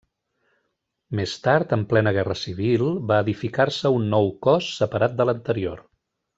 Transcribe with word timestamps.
Més 1.19 1.33
tard, 1.47 1.75
en 1.77 1.83
plena 1.91 2.15
Guerra 2.17 2.39
Civil, 2.45 2.87
va 3.13 3.21
edificar-se 3.27 3.93
un 4.01 4.11
nou 4.17 4.35
cos 4.49 4.73
separat 4.81 5.19
de 5.23 5.31
l'anterior. 5.33 5.89